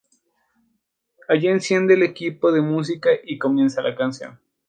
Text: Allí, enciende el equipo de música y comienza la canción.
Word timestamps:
Allí, 1.27 1.47
enciende 1.47 1.93
el 1.93 2.01
equipo 2.01 2.51
de 2.51 2.61
música 2.63 3.11
y 3.23 3.37
comienza 3.37 3.83
la 3.83 3.95
canción. 3.95 4.39